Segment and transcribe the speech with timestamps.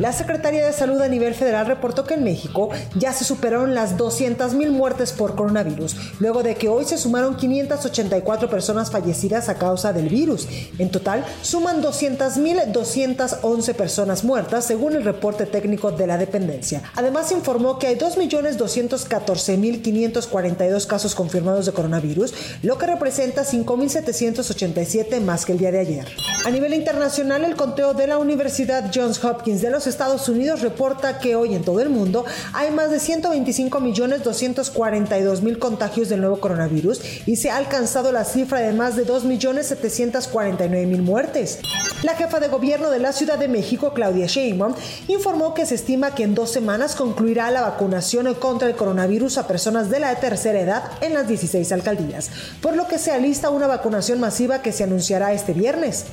[0.00, 3.96] La Secretaría de Salud a nivel federal reportó que en México ya se superaron las
[3.96, 9.92] 200.000 muertes por coronavirus, luego de que hoy se sumaron 584 personas fallecidas a causa
[9.92, 10.48] del virus.
[10.78, 16.82] En total, suman 200.211 personas muertas, según el reporte técnico de la dependencia.
[16.96, 25.52] Además, informó que hay 2.214.542 casos confirmados de coronavirus, lo que representa 5.787 más que
[25.52, 26.08] el día de ayer.
[26.44, 31.18] A nivel internacional, el conteo de la Universidad Johns Hopkins de los Estados Unidos reporta
[31.18, 36.20] que hoy en todo el mundo hay más de 125 millones 242 mil contagios del
[36.20, 41.02] nuevo coronavirus y se ha alcanzado la cifra de más de 2 millones 749 mil
[41.02, 41.58] muertes.
[42.02, 44.74] La jefa de gobierno de la Ciudad de México, Claudia Sheinbaum,
[45.08, 49.46] informó que se estima que en dos semanas concluirá la vacunación contra el coronavirus a
[49.46, 53.66] personas de la tercera edad en las 16 alcaldías, por lo que se alista una
[53.66, 56.04] vacunación masiva que se anunciará este viernes.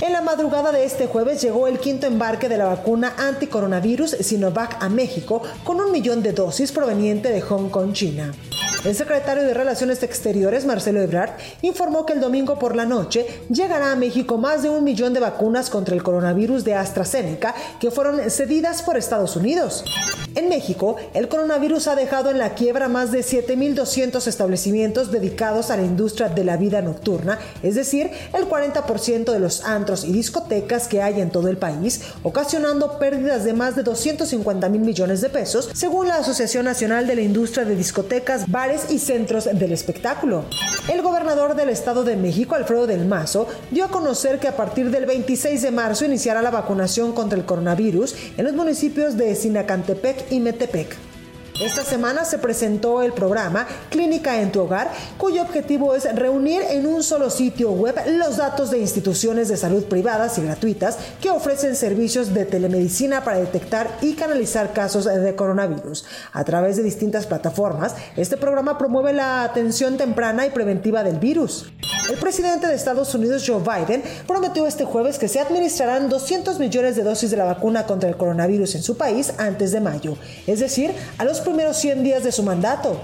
[0.00, 4.82] En la madrugada de este jueves llegó el quinto embarque de la vacuna anticoronavirus Sinovac
[4.82, 8.32] a México con un millón de dosis proveniente de Hong Kong, China.
[8.84, 11.30] El secretario de Relaciones Exteriores, Marcelo Ebrard,
[11.62, 15.20] informó que el domingo por la noche llegará a México más de un millón de
[15.20, 19.84] vacunas contra el coronavirus de AstraZeneca que fueron cedidas por Estados Unidos.
[20.34, 25.76] En México, el coronavirus ha dejado en la quiebra más de 7.200 establecimientos dedicados a
[25.76, 30.88] la industria de la vida nocturna, es decir, el 40% de los antros y discotecas
[30.88, 35.28] que hay en todo el país, ocasionando pérdidas de más de 250 mil millones de
[35.28, 38.50] pesos, según la Asociación Nacional de la Industria de Discotecas,
[38.88, 40.44] y Centros del Espectáculo.
[40.92, 44.90] El gobernador del Estado de México, Alfredo del Mazo, dio a conocer que a partir
[44.90, 50.32] del 26 de marzo iniciará la vacunación contra el coronavirus en los municipios de Sinacantepec
[50.32, 51.11] y Metepec.
[51.60, 56.86] Esta semana se presentó el programa Clínica en tu Hogar, cuyo objetivo es reunir en
[56.86, 61.76] un solo sitio web los datos de instituciones de salud privadas y gratuitas que ofrecen
[61.76, 66.04] servicios de telemedicina para detectar y canalizar casos de coronavirus.
[66.32, 71.70] A través de distintas plataformas, este programa promueve la atención temprana y preventiva del virus.
[72.08, 76.96] El presidente de Estados Unidos, Joe Biden, prometió este jueves que se administrarán 200 millones
[76.96, 80.60] de dosis de la vacuna contra el coronavirus en su país antes de mayo, es
[80.60, 83.00] decir, a los primeros 100 días de su mandato.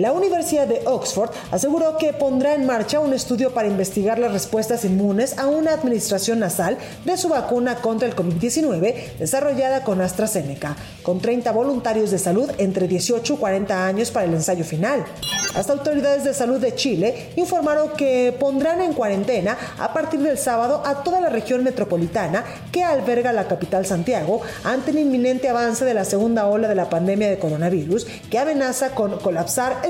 [0.00, 4.86] La Universidad de Oxford aseguró que pondrá en marcha un estudio para investigar las respuestas
[4.86, 11.20] inmunes a una administración nasal de su vacuna contra el COVID-19 desarrollada con AstraZeneca, con
[11.20, 15.04] 30 voluntarios de salud entre 18 y 40 años para el ensayo final.
[15.54, 20.82] Las autoridades de salud de Chile informaron que pondrán en cuarentena a partir del sábado
[20.86, 25.92] a toda la región metropolitana que alberga la capital Santiago ante el inminente avance de
[25.92, 29.89] la segunda ola de la pandemia de coronavirus que amenaza con colapsar el